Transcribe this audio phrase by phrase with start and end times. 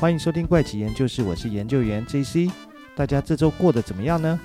[0.00, 2.50] 欢迎收听怪奇研究室，我是研究员 JC。
[2.96, 4.40] 大家这周过得怎么样呢？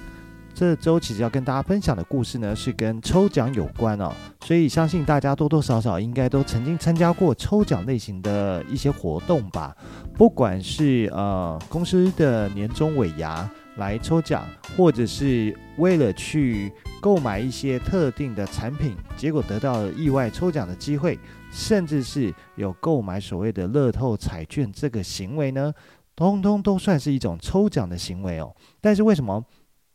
[0.54, 4.12] 这周其实要跟大家分享的故事呢，是跟抽奖有关哦，
[4.44, 9.74] 所以相信大家多多少少应该都曾经参加过抽奖类型的一些活动吧。
[10.18, 16.70] 不管是呃公司的年终尾牙来抽奖，或者是为了去
[17.06, 21.20] 购买一些特定的产品，结果得到意外抽奖的机会，
[21.52, 25.72] 甚至是有购买所谓的乐透彩券这个行为呢，
[26.16, 28.52] 通通都算是一种抽奖的行为哦。
[28.82, 29.46] 但是为什么？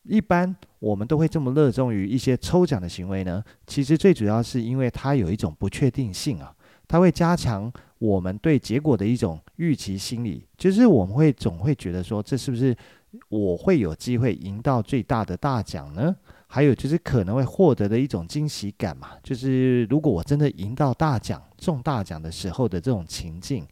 [0.05, 3.43] 一般我们都会这么热衷于一些抽奖的行为呢？
[3.67, 6.55] 其实最主要是因为它有一种不确定性啊，
[6.87, 12.73] 它会加强我们对结果的一种预期心理，就是我们会总会觉得说，这是不是
[13.29, 16.15] 我会有机会赢到最大的大奖呢？
[16.53, 23.65] 还有就是可能会获得的一种惊喜感嘛，就是如果我真的赢到大奖、中大奖的时候的这种情境。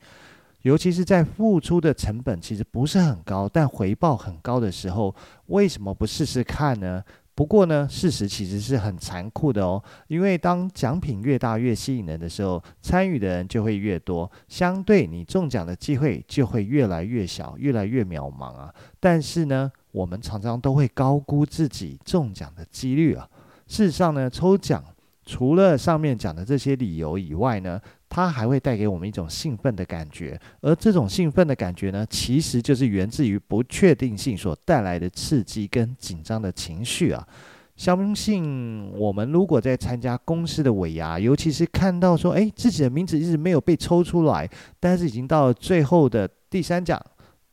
[0.62, 5.14] 尤其是在付出的成本其实不是很高，但回报很高的时候，
[5.46, 7.02] 为什么不试试看呢？
[7.34, 9.82] 不过呢，事实其实是很残酷的哦。
[10.08, 18.74] 因为当奖品越大越吸引人的时候，参与的人就会越多，相对你中奖的机会就会越来越小，越来越渺茫啊。
[18.98, 23.28] 但是呢，我们常常都会高估自己中奖的几率啊。
[23.67, 24.83] 事实上呢，抽奖
[25.25, 37.27] 除了上面讲的这些理由以外呢，它还会带给我们一种兴奋的感觉，而这种兴奋的感觉呢，其实就是源自于不确定性所带来的刺激跟紧张的情绪啊。
[37.77, 47.00] 相信我们如果在参加公司的尾牙，尤其是看到说，诶，自己的名字一直没有被抽出来，但是已经到了最后的第三奖、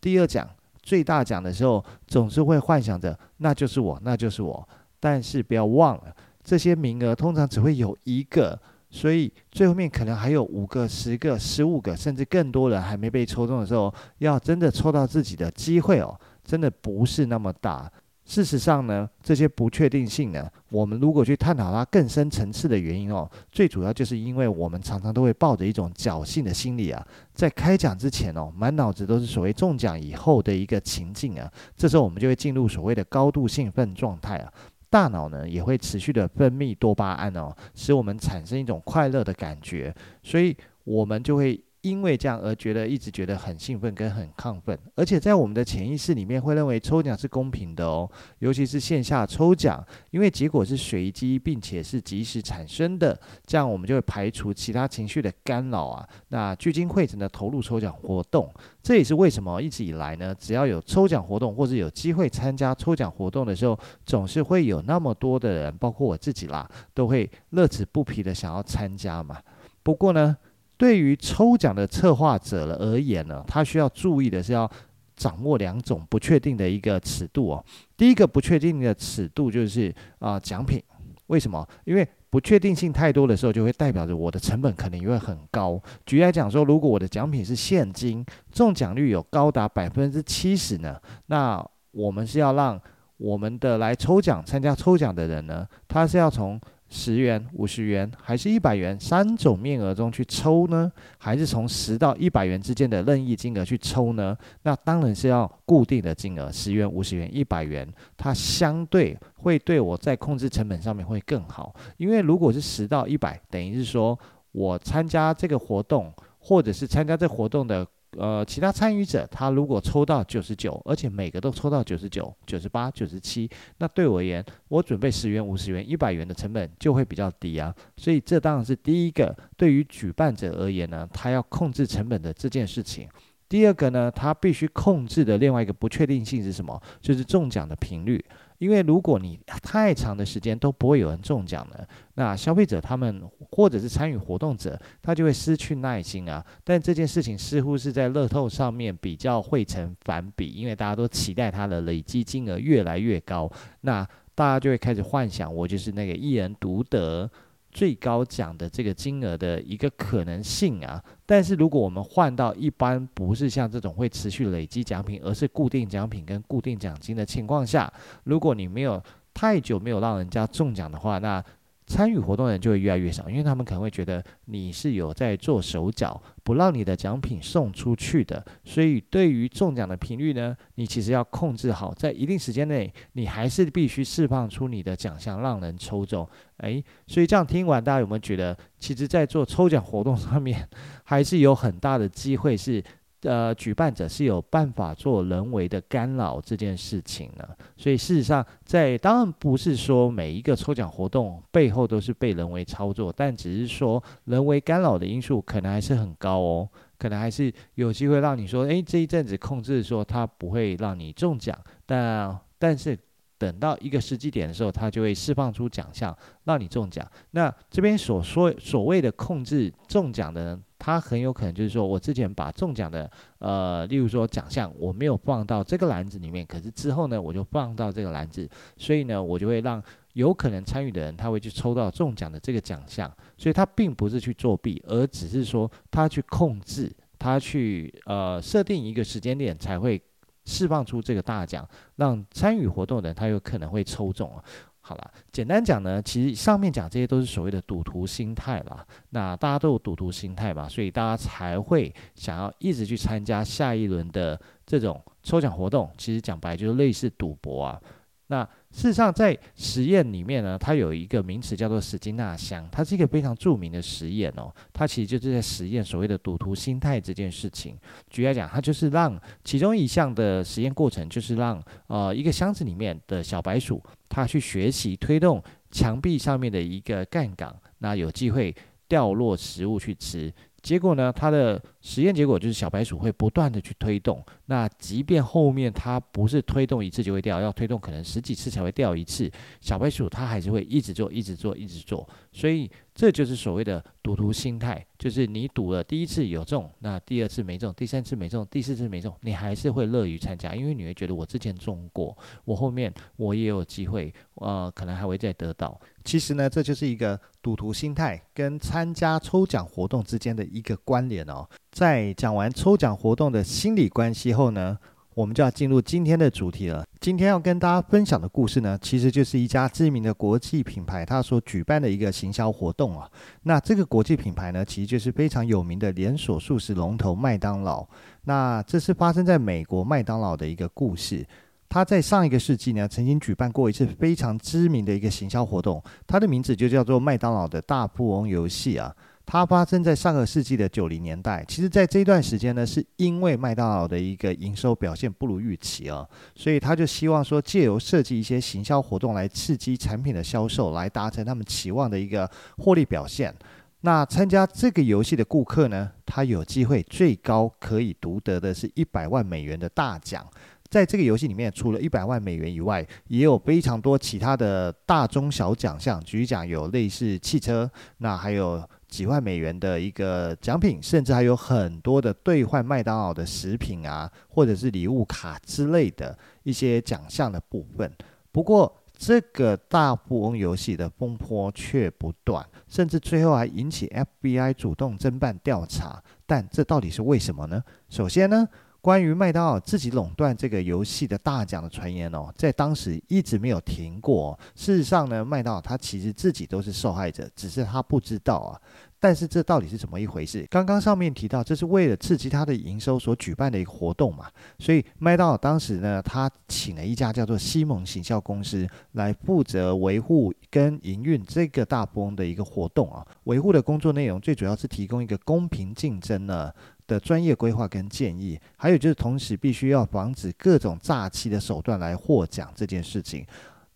[0.02, 0.50] 第二奖、
[0.86, 4.70] 最大奖的时候，总是会幻想着那就是我，那就是我。
[5.00, 8.58] 但是不要忘了，这些名额通常只会有一个。
[8.92, 17.92] 所以最后面可能还有五个、十个、十五个，甚至更多人还没被抽中的时候，要真的抽到自己的机会哦，真的不是那么大。
[18.26, 34.52] 事实上呢，这些不确定性呢，我们如果去探讨它更深层次的原因哦，最主要就是因为我们常常都会抱着一种侥幸的心理啊，在开奖之前哦，满脑子都是所谓中奖以后的一个情境啊，这时候我们就会进入所谓的高度兴奋状态啊。
[34.90, 41.64] 大脑呢也会持续的分泌多巴胺哦，使我们产生一种快乐的感觉，所以我们就会。
[41.86, 48.10] 因为这样而觉得一直觉得很兴奋跟很亢奋，而且在我们的潜意识里面会认为抽奖是公平的哦，
[48.40, 53.16] 尤其是线下抽奖，因为结果是随机并且是即时产生的，
[53.46, 69.40] 这样我们就会排除其他情绪的干扰啊，那聚精会神的投入抽奖活动，这也是为什么一直以来呢，只要有抽奖活动或者有机会参加抽奖活动的时候，总是会有那么多的人，包括我自己啦，都会乐此不疲的想要参加嘛。
[69.84, 70.36] 不过呢。
[70.78, 74.70] 对于抽奖的策划者而言呢，他需要注意的是要
[75.16, 77.66] 掌握两种不确定的一个尺度哦。
[77.96, 80.84] 第一个不确定的尺度就是啊、奖品，
[81.28, 81.66] 为什么？
[81.86, 85.82] 因为不确定性太多的时候，就会代表着我的成本可能也会很高。
[86.06, 92.78] 举例来讲说，如果我的奖品是现金，中奖率有高达百分之七十呢，那我们是要让
[93.16, 96.60] 我们的来抽奖参加抽奖的人呢，他是要从。
[96.98, 100.90] 十元、五十元还是一百元三种面额中去抽呢？
[101.18, 104.36] 还是从十到一百元之间的任意金额去抽呢？
[104.64, 107.86] 那当然是要固定的金额，十元、五十元、一百元，
[108.16, 111.76] 它相对会对我在控制成本上面会更好。
[111.98, 114.18] 因为如果是十到一百，等于是说
[114.54, 117.86] 我参加这个活动，或者是参加这活动的。
[118.18, 127.74] 呃，其他参与者他如果抽到九十九，而且每个都抽到九十九、九十八、九十七，那对我而言，我准备十元、五十元、一百元的成本就会比较低啊。
[127.98, 133.08] 所以这当然是第一个，对于举办者而言呢，他要控制成本的这件事情。
[133.48, 136.82] 第二个呢，他必须控制的另外一个不确定性是什么？
[137.00, 138.24] 就是中奖的频率。
[138.58, 143.22] 因为如果你太长的时间都不会有人中奖了，那消费者他们
[143.52, 146.46] 或者是参与活动者，他就会失去耐心啊。
[146.64, 157.30] 但这件事情似乎是在乐透上面比较会成反比，因为大家都期待它的累积金额越来越高，那大家就会开始幻想，我就是那个一人独得。
[157.76, 167.92] 最高奖的这个金额的一个可能性啊，但是如果我们换到一般不是像这种会持续累积奖品，而是固定奖品跟固定奖金的情况下，
[168.24, 171.44] 如果你没有太久没有让人家中奖的话，那。
[171.88, 178.44] 参与活动的人就会越来越少，因为他们可能会觉得你是有在做手脚，不让你的奖品送出去的。
[178.64, 186.28] 所以对于中奖的频率呢，你其实要控制好，在一定时间内，你还是必须释放出你的奖项，让人抽中。
[186.58, 190.68] 诶，所以这样听完，大家有没有觉得，其实，在做抽奖活动上面，
[191.04, 192.84] 还是有很大的机会是
[193.26, 212.98] 呃，举办者是有办法做人为的干扰这件事情呢，所以事实上，在当然不是说每一个抽奖活动背后都是被人为操作，但只是说人为干扰的因素可能还是很高哦，可能还是有机会让你说，诶，这一阵子控制说它不会让你中奖，但但是。
[213.38, 216.16] 等到一个时机点的时候，它就会释放出奖项，
[216.46, 217.06] 让你中奖。
[217.32, 223.10] 那这边所说所谓的控制中奖的人，他很有可能就是说我之前把中奖的，
[223.40, 229.84] 呃，例如说奖项我没有放到这个篮子里面，可是之后呢，我就放到这个篮子，所以呢，我就会让
[230.14, 236.90] 有可能参与的人他会去抽到中奖的这个奖项，所以他并不是去作弊，而只是说他去控制，
[237.20, 240.02] 他去呃设定一个时间点才会。
[240.46, 244.44] 释放出这个大奖，让参与活动的人他有可能会抽中啊。
[244.80, 248.86] 好了，简单讲呢，其实上面讲这些都是所谓的赌徒心态啦。
[249.10, 255.90] 那大家都有赌徒心态嘛，所以大家才会想要一直去参加下一轮的这种抽奖活动。
[255.98, 257.82] 其实讲白就是类似赌博啊。
[258.28, 264.52] 那事实上，在实验里面呢，它有一个名词叫做史金纳箱，它是一个非常著名的实验哦。
[264.74, 267.78] 它其实就是在实验所谓的赌徒心态这件事情。
[268.10, 278.54] 举例来讲，它就是让其中一项的实验过程，就是让呃一个箱子里面的小白鼠，它去学习推动墙壁上面的一个杠杆，那有机会
[278.88, 280.34] 掉落食物去吃。
[280.64, 292.68] 结果呢，它的实验结果就是小白鼠会不断的去推动，那即便后面它不是推动一次就会掉，要推动可能十几次才会掉一次，小白鼠它还是会一直做，一直做，一直做，所以。
[292.98, 305.78] 这就是所谓的赌徒心态，就是你赌了第一次有中，那第二次没中，第三次没中，第四次没中，你还是会乐于参加，因为你会觉得我之前中过，我后面我也有机会，呃，可能还会再得到。
[306.06, 311.46] 其实呢，这就是一个赌徒心态跟参加抽奖活动之间的一个关联哦。
[311.76, 314.78] 在讲完抽奖活动的心理关系后呢，
[315.14, 316.86] 我们就要进入今天的主题了。
[317.02, 323.12] 今天要跟大家分享的故事呢，其实就是一家知名的国际品牌，它所举办的一个行销活动啊。
[323.44, 327.86] 那这个国际品牌呢，其实就是非常有名的连锁素食龙头麦当劳。
[328.24, 331.28] 那这是发生在美国麦当劳的一个故事。
[331.68, 338.96] 它在上一个世纪呢，曾经举办过一次非常知名的一个行销活动，它的名字就叫做麦当劳的大富翁游戏啊。
[339.26, 341.44] 它发生在上个世纪的九零年代。
[341.48, 353.34] 其实，在这段时间呢，是因为麦当劳的一个营收表现不如预期啊，所以他就希望说，借由设计一些行销活动来刺激产品的销售，来达成他们期望的一个获利表现。
[353.82, 360.24] 那参加这个游戏的顾客呢，他有机会最高可以独得的是一百万美元的大奖。
[360.70, 366.04] 在这个游戏里面，除了一百万美元以外，也有非常多其他的大中小奖项。
[366.04, 368.64] 举例讲，有类似汽车，那还有。
[368.96, 377.92] 几万美元的一个奖品，甚至还有很多的兑换麦当劳的食品啊，或者是礼物卡之类的一些奖项的部分。
[378.32, 386.02] 不过，这个大富翁游戏的风波却不断，甚至最后还引起 FBI 主动侦办调查。
[386.26, 387.62] 但这到底是为什么呢？
[387.90, 388.48] 首先呢，
[388.80, 394.40] 关于麦当劳自己垄断这个游戏的大奖的传言哦，在当时一直没有停过。
[394.56, 398.62] 事实上呢，麦当劳他其实自己都是受害者，只是他不知道啊。
[399.06, 400.48] 但是这到底是怎么一回事？
[400.50, 404.26] 刚刚上面提到，这是为了刺激他的营收所举办的一个活动嘛。
[404.58, 413.06] 所以麦当劳当时呢，他请了一家叫做西蒙行销公司来负责维护跟营运这个大波的一个活动啊。
[413.26, 416.52] 维护的工作内容最主要是提供一个公平竞争呢
[416.88, 423.24] 的专业规划跟建议，还有就是同时必须要防止各种诈欺的手段来获奖这件事情。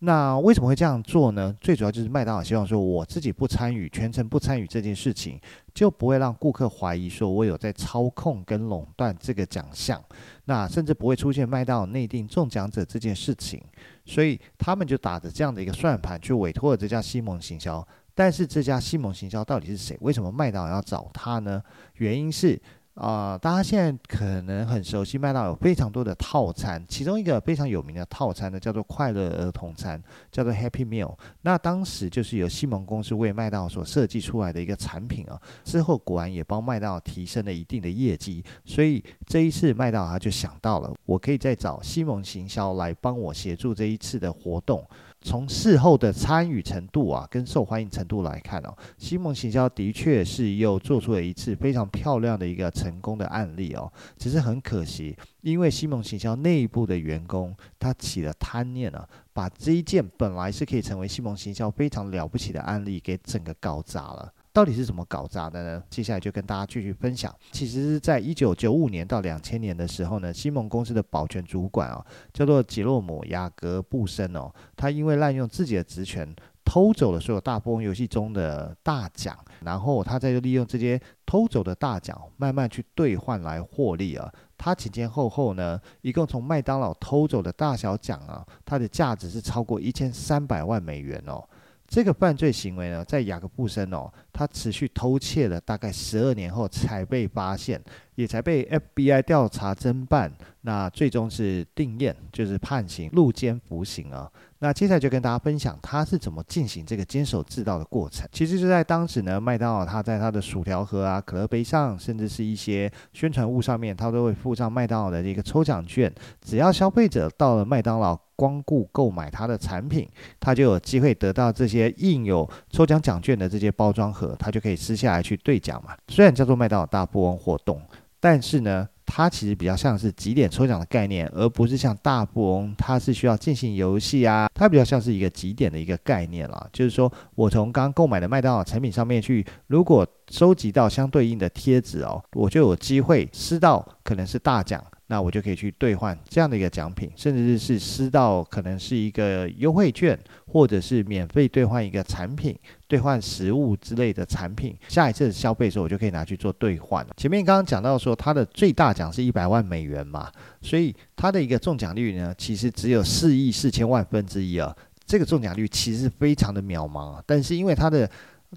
[0.02, 1.54] 那为什么会这样做呢？
[1.60, 5.38] 最主要就是麦当劳希望说，我自己不参与，全程不参与这件事情，
[5.74, 10.02] 就不会让顾客怀疑说我有在操控跟垄断这个奖项，
[10.46, 13.62] 那甚至不会出现麦当劳内定中奖者这件事情。
[14.06, 17.86] 所以他们就打着这样的一个算盘去委托了这家西蒙行销。
[18.14, 19.96] 但是这家西蒙行销到底是谁？
[20.00, 21.62] 为什么麦当劳要找他呢？
[21.96, 22.60] 原因是。
[22.94, 31.16] 啊、大家现在可能很熟悉麦当有非常多的套餐，其中一个非常有名的套餐呢，叫做快乐儿童餐，叫做 Happy Meal。
[31.40, 44.86] 那当时就是由西蒙公司为麦当劳所设计出来的一个产品啊，之后果然也帮麦当劳提升了一定的业绩，所以这一次麦当劳就想到了，我可以再找西蒙行销来帮我协助这一次的活动。
[45.22, 53.92] 从事后的参与程度啊，跟受欢迎程度来看哦，西蒙行销的确是又做出了一次非常漂亮的一个成功的案例哦。
[54.16, 64.32] 只是很可惜，因为西蒙行销内部的员工他起了贪念啊，把这一件本来是可以成为西蒙行销非常了不起的案例给整个搞砸了。
[64.52, 65.82] 到底是怎么搞砸的呢？
[65.88, 67.32] 接下来就跟大家继续分享。
[67.52, 84.32] 其实是在一九九五年到两千年的时候呢，西蒙公司的保全主管啊，叫做吉洛姆·雅各布森哦，他因为滥用自己的职权，偷走了所有大富翁游戏中的大奖，然后他再利用这些偷走的大奖，慢慢去兑换来获利啊。
[84.58, 91.48] 他前前后后呢，一共从麦当劳偷走的大小奖啊，它的价值是超过一千三百万美元哦。
[91.90, 97.82] 这个犯罪行为呢，在雅各布森哦，他持续偷窃了大概十二年后才被发现，
[98.14, 98.64] 也才被
[98.94, 104.30] FBI 调查侦办，那最终是定谳，就是判刑入监服刑啊。
[104.62, 108.28] 那接下来就跟大家分享他是怎么进行这个监守自盗的过程。
[108.30, 116.12] 其实就在当时呢，麦当劳他在他的薯条盒啊、可乐杯上，甚至是一些宣传物上面，他都会附上麦当劳的一个抽奖券，
[116.42, 118.18] 只要消费者到了麦当劳。
[118.40, 120.08] 光顾购买他的产品，
[120.40, 125.94] 他就有机会得到这些印有抽奖奖券的这些包装盒，他就可以撕下来去兑奖嘛。
[126.08, 127.78] 虽然叫做麦当劳大富翁活动，
[128.20, 134.48] 但是呢，它其实比较像是几点抽奖的概念，而不是像大富翁，它是需要进行游戏啊。
[134.54, 144.84] 它比较像是一个几点的一个概念啦，就是说我从刚购买的麦当劳产品上面去，如果收集到相对应的贴纸哦，我就有机会吃到可能是大奖。
[145.10, 154.72] 那我就可以去兑换这样的一个奖品，甚至是撕到可能是一个优惠券，或者是免费兑换一个产品、兑换食物之类的产品。
[154.86, 157.04] 下一次消费的时候，我就可以拿去做兑换。
[157.16, 160.30] 前面刚刚讲到说，它的最大奖是一百万美元嘛，
[160.62, 164.72] 所以它的一个中奖率呢，其实只有四亿四千万分之一啊。
[165.04, 168.08] 这个中奖率其实非常的渺茫啊，但是因为它的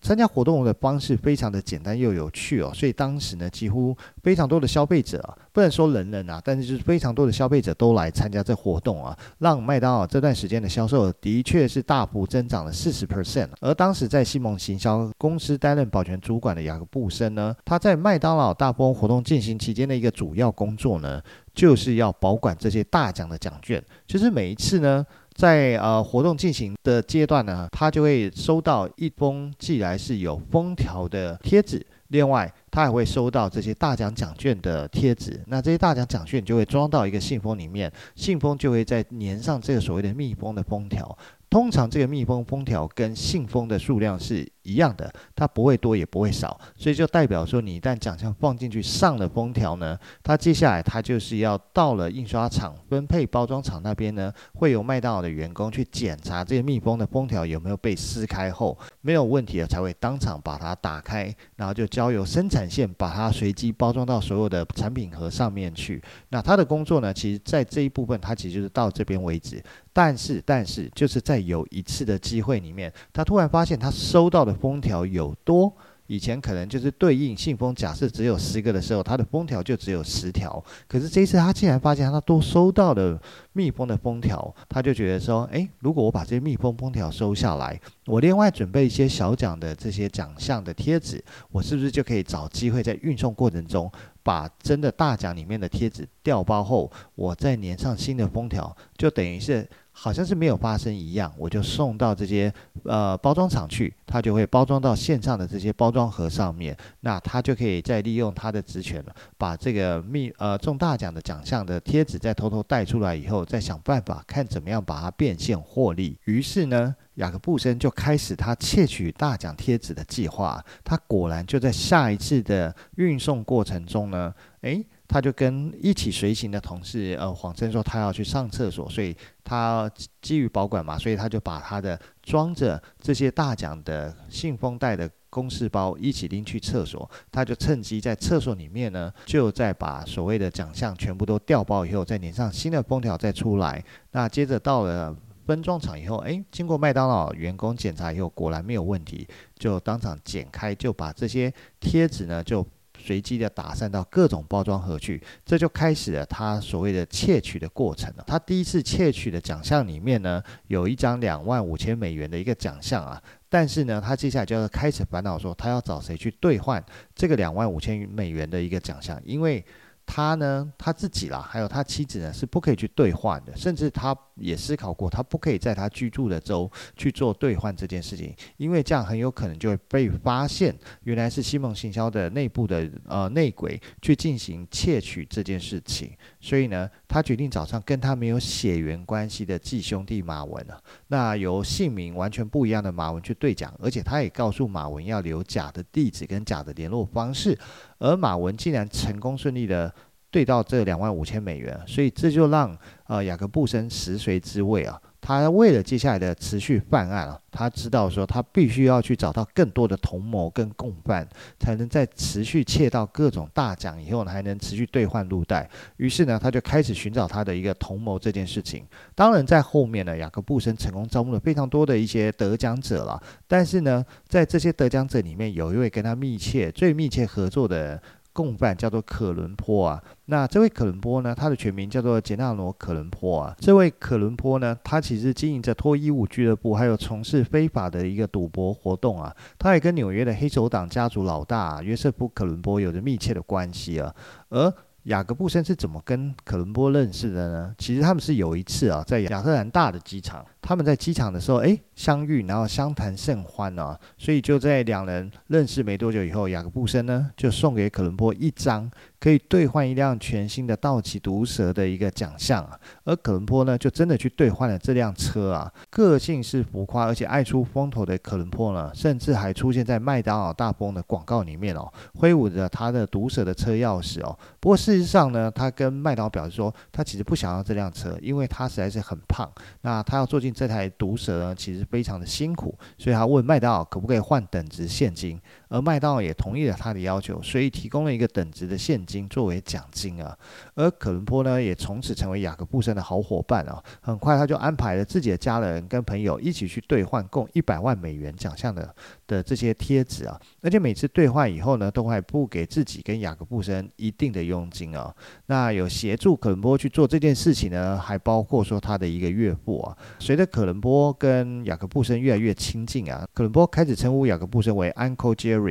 [0.02, 13.50] 参加活动的方式非常的简单又有趣哦，所以当时呢，几乎非常多的消费者啊，不能说人人啊，但是就是非常多的消费者都来参加这活动啊，让麦当劳这段时间的销售的确是大幅增长了四十 percent。
[13.62, 21.22] 而当时在西蒙行销公司担任保全主管的雅各布森呢，他在麦当劳大波活动进行期间的一个主要工作呢，
[21.54, 25.06] 就是要保管这些大奖的奖券，就是每一次呢。
[25.36, 35.44] 在呃活动进行的阶段呢，他就会收到一封寄来是有封条的贴纸，另外他还会收到这些大奖奖券的贴纸。
[35.48, 41.18] 那这些大奖奖券就会装到一个信封里面，信封就会再粘上这个所谓的密封的封条。
[41.50, 66.02] 通常这个密封封条跟信封的数量是一样的，它不会多也不会少，所以就代表说你一旦奖项放进去上了封条呢，它接下来它就是要到了印刷厂分配包装厂那边呢，会有麦当劳的员工去检查这个密封的封条有没有被撕开后没有问题了，才会当场把它打开，然后就交由生产线把它随机包装到所有的产品盒上面去。
[66.30, 69.64] 那他的工作呢，其实在这一部分他其实就是到这边为止。
[69.96, 75.74] 但是，但是，就是在有一次的机会里面，他突然发现他收到的封条有多。
[76.08, 80.64] 以前可能就是对应信封，假设只有十个的时候，它的封条就只有十条。
[80.86, 83.20] 可是这一次他竟然发现他都收到了
[83.54, 93.90] 密封的封条，他就觉得说，诶，如果我把这些密封封条收下来，我另外准备一些小奖的这些奖项的贴纸，我是不是就可以找机会在运送过程中，
[94.24, 99.70] 把真的大奖里面的贴纸调包后，我再粘上新的封条，就等于是。
[99.96, 102.52] 好像是没有发生一样，我就送到这些
[102.84, 116.18] 呃包装厂去，它就会包装到线上的这些包装盒上面，那它就可以再利用它的职权了，把这个密呃中大奖的奖项的贴纸再偷偷带出来以后，再想办法看怎么样把它变现获利。
[116.24, 120.64] 于是呢，雅各布森就开始他窃取大奖贴纸的计划。
[120.84, 124.86] 他果然就在下一次的运送过程中呢，诶。
[125.06, 129.92] 他就跟一起随行的同事，呃，谎称说他要去上厕所，所以他
[130.24, 137.08] 基于保管嘛，所以他就把他的装着这些大奖的信封袋的公事包一起拎去厕所。
[137.32, 143.84] 他就趁机在厕所里面呢，就再把所谓的奖项全部都调包以后，再粘上新的封条再出来。
[144.14, 145.16] 那接着到了
[145.46, 152.66] 分装厂以后，诶，经过麦当劳员工检查以后，果然没有问题，就当场剪开，就把这些贴纸呢就。
[152.96, 158.24] 随机的打散到各种包装盒去，这就开始了他所谓的窃取的过程了。
[158.26, 166.82] 他第一次窃取的奖项里面呢，有一张两万五千美元的一个奖项啊，但是呢，他接下来就要开始烦恼说，他要找谁去兑换
[167.14, 169.66] 这个两万五千美元的一个奖项，因为
[170.06, 197.58] 他呢，他自己啦，还有他妻子呢，是不可以去兑换的，甚至他也思考过，他不可以在他居住的州去做兑换这件事情，因为这样很有可能就会被发现，原来是西蒙行销的内部的呃内鬼去进行窃取这件事情，所以呢，他决定找上跟他没有血缘关系的继兄弟马文啊，那由姓名完全不一样的马文去对讲，而且他也告诉马文要留假的地址跟假的联络方式。
[198.04, 199.92] 而马文竟然成功顺利的
[200.30, 205.02] 兑到这两万五千美元，所以这就让呃雅各布森食髓知味啊。
[205.26, 211.26] 他为了接下来的持续犯案啊，他知道说他必须要去找到更多的同谋跟共犯，
[211.58, 215.70] 才能在持续窃到各种大奖以后呢，还能持续兑换录带。
[215.96, 218.86] 于是呢，他就开始寻找他的一个同谋这件事情。
[219.16, 223.18] 当然，在后面呢，雅各布森成功招募了非常多的一些得奖者了。
[223.48, 228.02] 但是呢，在这些得奖者里面，有一位跟他密切、最密切合作的。
[228.34, 233.56] 共犯叫做可伦坡啊，那这位可伦坡呢，他的全名叫做杰纳罗可伦坡啊。
[233.60, 239.34] 这位可伦坡呢，他其实经营着脱衣舞俱乐部，还有从事非法的一个赌博活动啊。
[239.58, 244.14] 他也跟纽约的黑手党家族老大，约瑟夫可伦坡有着密切的关系啊，
[244.50, 244.74] 而。
[245.04, 247.76] 雅各布森是怎么跟可伦坡认识的呢？
[247.78, 258.90] 其实他们是有一次啊，在亚特兰大的机场，他们在机场的时候，哎，相遇，然后相谈甚欢啊，所以就在两人认识没多久以后，雅各布森呢就送给可伦坡一张。
[259.24, 265.72] 可以兑换一辆全新的道奇毒蛇的一个奖项啊，而可伦坡呢，就真的去兑换了这辆车啊。
[265.90, 274.38] 个性是浮夸而且爱出风头的可伦坡呢，甚至还出现在麦当劳大风的广告里面哦，挥舞着他的毒蛇的车钥匙哦。
[274.60, 279.50] 不过事实上呢，他跟麦当劳表示说，他其实不想要这辆车，因为他实在是很胖。
[279.84, 285.40] 那他要坐进这台毒蛇呢，其实非常的辛苦，所以他问麦当劳可不可以换等值现金。
[285.74, 290.38] 而麦当劳也同意了他的要求，所以提供了一个等值的现金作为奖金啊。
[290.76, 293.84] 而可伦坡呢，也从此成为雅各布森的好伙伴啊。
[294.00, 298.94] 很快他就安排了自己的家人跟朋友一起去兑换共一百万美元奖项的
[299.26, 300.40] 的这些贴纸啊。
[300.62, 305.12] 而且每次兑换以后呢，都会付给自己跟雅各布森一定的佣金啊。
[305.48, 309.98] 那有协助可伦坡去做这件事情呢，还包括说他的一个岳父啊。
[310.20, 315.63] 随着可伦坡跟雅各布森越来越亲近啊，可伦坡开始称呼雅各布森为 Uncle Jerry。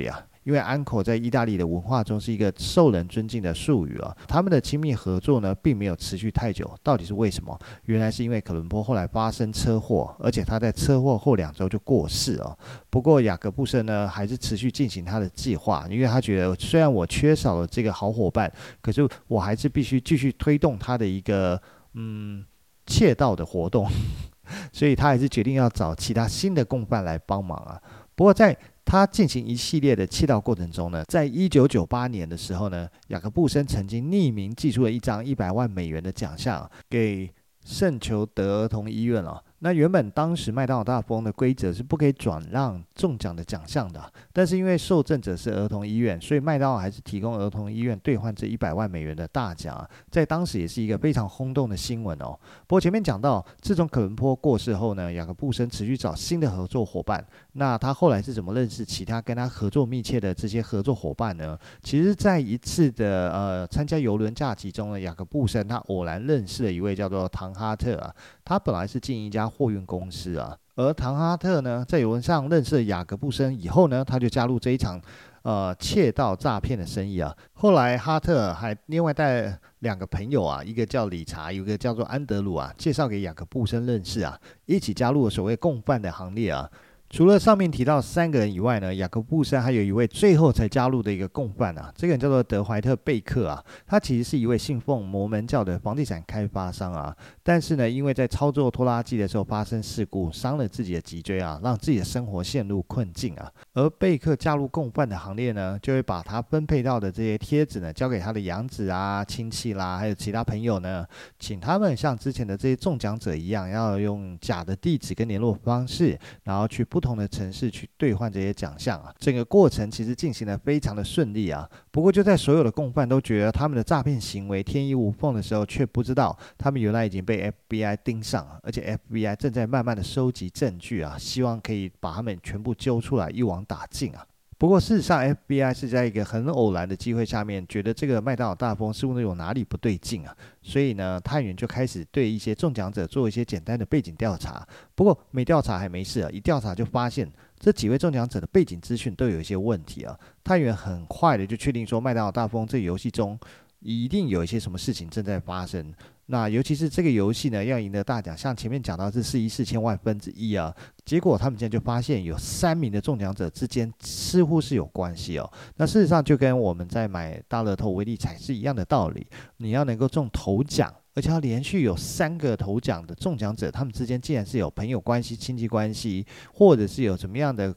[0.45, 7.57] 因为 uncle 在意大利的文化中是一个受人尊敬的术语啊，他们的亲密合作呢，并没有持续太久，到底是为什么？
[7.85, 12.59] 原来是因为可伦坡后来发生车祸，而且他在车祸后两周就过世了。
[12.91, 21.61] 不过雅各布森呢，还是持续进行他的计划，因为他觉得虽然我缺少了这个好伙伴，可是我还是必须继续推动他的一个
[21.95, 22.45] 嗯
[22.85, 23.87] 窃盗的活动，
[24.73, 27.81] 所以他还是决定要找其他新的共犯来帮忙啊。
[28.17, 37.33] 不过在他进行一系列的气道过程中呢，在一九九八年的时候呢，雅各布森曾经匿名寄出了一张一百万美元的奖项给
[37.65, 39.43] 圣裘德儿童医院了。
[39.65, 52.37] 那原本当时麦当劳大丰的规则是不可以转让中奖的奖项的，但是因为受赠者是儿童医院，所以麦当劳还是提供儿童医院兑换这一百万美元的大奖，在当时也是一个非常轰动的新闻哦。
[52.67, 57.25] 不过前面讲到，自从可伦坡过世后呢，雅各布森持续找新的合作伙伴。
[57.53, 61.57] 那他后来是怎么认识其他跟他合作密切的这些合作伙伴呢？
[61.85, 68.13] 其实，在一次的呃参加邮轮假期中呢，雅各布森他偶然认识了一位叫做唐哈特啊，
[68.45, 69.43] 他本来是进一家。
[69.53, 74.99] 货运公司啊，而唐哈特呢，在邮轮上认识了雅各布森以后呢，他就加入这一场
[75.43, 77.37] 呃窃盗诈骗的生意啊。
[77.53, 86.71] 后来哈特还另外带两个朋友啊，一个叫理查，一个叫做安德鲁啊，介绍给雅各布森认识啊，一起加入了所谓共犯的行列啊。
[87.13, 103.53] 除了上面提到三个人以外呢，雅各布森还有一位最后才加入的一个共犯啊，这个人叫做德怀特贝克啊，他其实是一位信奉摩门教的房地产开发商啊，但是呢，因为在操作拖拉机的时候发生事故，伤了自己的脊椎啊，让自己的生活陷入困境啊。
[103.75, 111.07] 而贝克加入共犯的行列呢，就会把他分配到的这些贴纸呢，交给他的养子啊、亲戚啦，还有其他朋友呢，
[111.39, 117.02] 请他们像之前的这些中奖者一样，要用假的地址跟联络方式，然后去不。
[117.03, 121.69] 不同的城市去兑换这些奖项啊，整个过程其实进行的非常的顺利啊。
[121.91, 134.25] 不过就在所有的共犯都觉得他们的诈骗行为天衣无缝的时候，却不知道他们原来已经被 FBI 盯上了，而且 FBI 正在慢慢的收集证据啊，希望可以把他们全部揪出来一网打尽啊。
[134.63, 144.65] 不过事实上，FBI 是在一个很偶然的机会下面，觉得这个麦当劳大风似乎有哪里不对劲啊，所以呢，探员就开始对一些中奖者做一些简单的背景调查。
[144.95, 150.17] 不过没调查还没事啊，一调查就发现这几位中奖者的背景资讯都有一些问题啊。
[150.45, 153.37] 探员很快的就确定说，麦当劳大风这游戏中
[153.81, 155.93] 一定有一些什么事情正在发生。
[156.33, 165.53] 那尤其是这个游戏呢，要赢得大奖，像前面讲到这四亿四千万分之一啊，结果他们现在就发现有三名的中奖者之间似乎是有关系哦。
[165.77, 169.27] 那事实上就跟我们在买大乐透、威力彩是一样的道理，
[169.59, 177.75] 你要能够中头奖，而且要连续有三个头奖的中奖者，他们之间竟然是有朋友关系、亲戚关系，或者是有什么样的。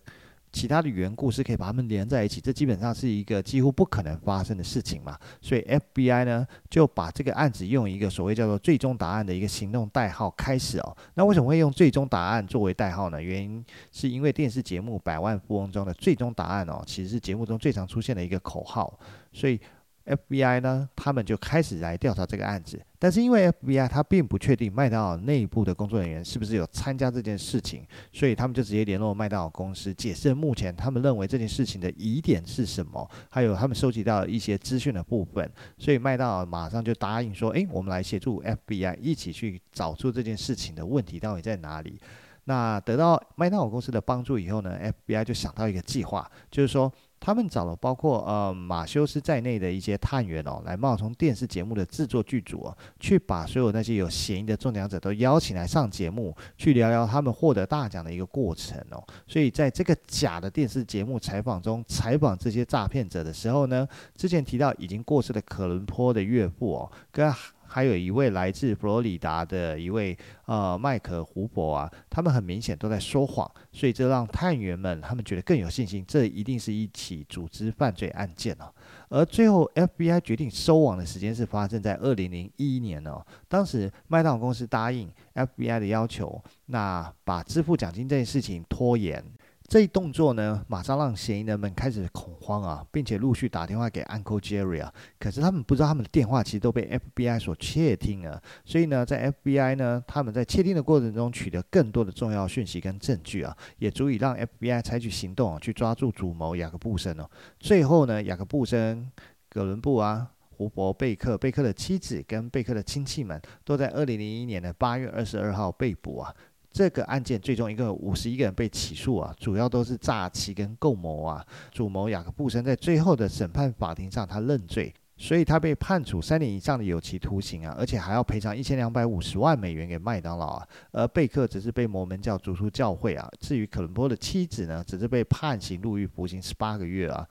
[0.55, 5.19] 其他的缘故是可以把它们连在一起，这基本上是一个几乎不可能发生的事情嘛。
[5.41, 5.61] 所以
[5.93, 10.97] FBI 呢就把这个案子用一个所谓叫做“最终答案”的一个行动代号开始哦。
[11.15, 13.21] 那为什么会用“最终答案”作为代号呢？
[13.21, 18.97] 原因是因为电视节目《百万富翁》中的“最终答案”哦，其实是节目中最常出现的一个口号，
[19.33, 19.59] 所以。
[20.05, 42.01] FBI 呢，他们就开始来调查这个案子，但是因为 FBI 他并不确定麦当劳内部的工作人员是不是有参加这件事情，所以他们就直接联络麦当劳公司，解释目前他们认为这件事情的疑点是什么，还有他们收集到一些资讯的部分，所以麦当劳马上就答应说，诶，我们来协助 FBI 一起去找出这件事情的问题到底在哪里。
[42.45, 46.91] 那得到麦当劳公司的帮助以后呢，FBI 就想到一个计划，就是说。
[47.25, 59.03] 他们找了包括呃马修斯在内的一些探员哦，来冒充电视节目的制作剧组哦，去把所有那些有嫌疑的中奖者都邀请来上节目，去聊聊他们获得大奖的一个过程哦。
[59.25, 67.33] 所以在这个假的电视节目采访中，采访这些诈骗者的时候呢，之前提到已经过世的可伦坡的岳父哦，跟。
[67.67, 78.71] 还有一位来自佛罗里达的一位呃麦克胡伯啊，他们很明显都在说谎，所以这让探员们他们觉得更有信心，这一定是一起组织犯罪案件哦。
[79.09, 89.23] 而最后 FBI 决定收网的时间是发生在二零零一年哦，当时麦当劳公司答应 FBI 的要求，那把支付奖金这件事情拖延。
[89.67, 94.93] 这一动作呢，马上让嫌疑人们开始恐慌啊，并且陆续打电话给 Uncle Jerry 啊。
[95.19, 98.41] 可是他们不知道他们的电话其实都被 FBI 所窃听了。
[98.63, 107.27] 所以呢，在 FBI 呢，他们在窃听的过程中取得更多的重要讯息跟证据啊，也足以让 FBI 采取行动啊，去抓住主谋雅各布森哦。
[107.59, 109.11] 最后呢，雅各布森、
[109.49, 116.31] 葛伦布啊、胡伯、贝克、贝克的妻子跟贝克的亲戚们，都在二零零一年的八月二十二号被捕啊。
[116.75, 121.41] 这个案件最终一个五十一个人被起诉啊，主要都是诈欺跟共谋啊。
[121.71, 130.67] 主谋雅各布森在最后的审判法庭上他认罪，所以他被判处三年以上的有期徒刑啊，而且还要赔偿一千两百五十万美元给麦当劳啊。
[130.91, 133.25] 而贝克只是被摩门教逐出教会啊。
[133.39, 137.25] 至于可伦坡的妻子呢，只是被判刑入狱服刑十八个月啊。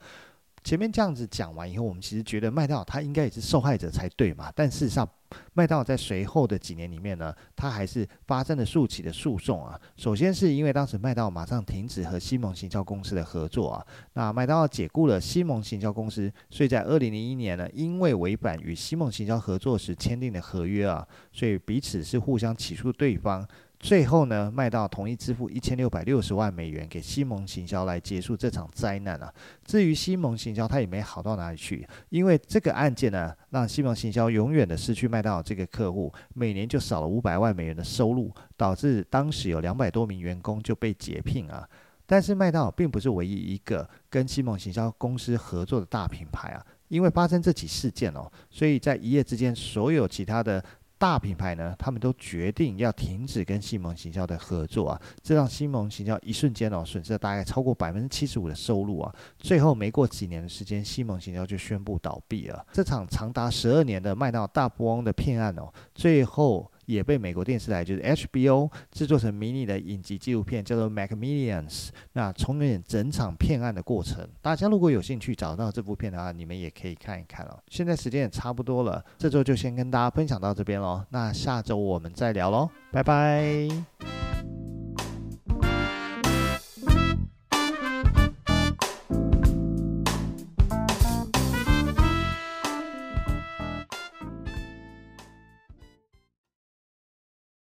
[0.65, 5.07] 前面这样子讲完以后，我们其实觉得麦当劳他应该也是受害者才对嘛，但事实上。
[5.53, 9.77] 麦当劳在随后的几年里面呢，他还是发生了数起的诉讼啊。
[9.97, 23.45] 首先是因为当时麦当劳马上停止和西蒙行销公司的合作啊，那麦当劳解雇了西蒙行销公司，所以在二零零一年呢，因为违反与西蒙行销合作时签订的合约啊，所以彼此是互相起诉对方。
[23.79, 29.31] 最后呢，麦当劳同意支付一千六百六十万美元给西蒙行销来结束这场灾难啊。
[29.63, 41.67] 至于西蒙行销，他也没好到哪里去，因为这个案件呢，让西蒙行销永远的失去麦当劳这个客户，每年就少了五百万美元的收入，导致当时有两百多名员工就被解聘啊。
[42.07, 50.63] 但是麦当劳并不是唯一一个跟西蒙行销公司合作的大品牌啊，因为发生这起事件哦，所以在一夜之间，所有其他的。
[50.97, 59.13] 大品牌呢，他们都决定要停止跟西蒙行销的合作啊，这让西蒙行销一瞬间哦损失了大概超过百分之七十五的收入啊。
[59.37, 62.65] 最后没过几年的时间，西蒙行销就宣布倒闭了。
[62.71, 66.71] 这场长达十二年的麦当劳大富翁的骗案哦，最后。
[66.85, 71.87] 也被美国电视台就是 HBO 制作成迷你的影集纪录片，叫做《MacMillions》。
[72.13, 77.57] 那重演整场骗案的过程，大家如果有兴趣找到这部片的话，你们也可以看一看哦。
[77.69, 81.03] 现在时间也差不多了，这周就先跟大家分享到这边喽。
[81.09, 84.64] 那下周我们再聊喽，拜拜。